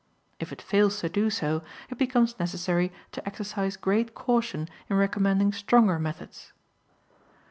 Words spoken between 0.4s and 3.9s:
it fails to do so, it becomes necessary to exercise